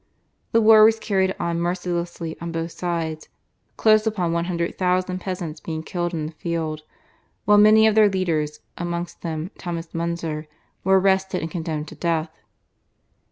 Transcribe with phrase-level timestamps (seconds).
[0.51, 3.29] The war was carried on mercilessly on both sides,
[3.77, 6.81] close upon 100,000 peasants being killed in the field,
[7.45, 10.47] while many of their leaders, amongst them Thomas Munzer,
[10.83, 12.31] were arrested and condemned to death.